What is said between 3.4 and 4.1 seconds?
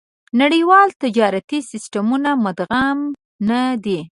نه دي.